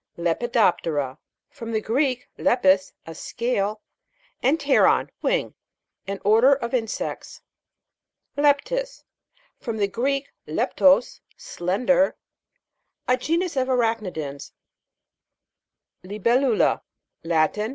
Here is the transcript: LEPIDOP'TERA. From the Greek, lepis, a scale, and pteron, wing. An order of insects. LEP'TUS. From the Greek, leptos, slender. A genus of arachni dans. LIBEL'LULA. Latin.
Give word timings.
LEPIDOP'TERA. 0.17 1.19
From 1.51 1.71
the 1.73 1.79
Greek, 1.79 2.27
lepis, 2.35 2.91
a 3.05 3.13
scale, 3.13 3.81
and 4.41 4.57
pteron, 4.59 5.09
wing. 5.21 5.53
An 6.07 6.19
order 6.23 6.55
of 6.55 6.73
insects. 6.73 7.41
LEP'TUS. 8.35 9.03
From 9.59 9.77
the 9.77 9.87
Greek, 9.87 10.31
leptos, 10.47 11.19
slender. 11.37 12.15
A 13.07 13.15
genus 13.15 13.55
of 13.55 13.67
arachni 13.67 14.11
dans. 14.11 14.51
LIBEL'LULA. 16.03 16.81
Latin. 17.23 17.69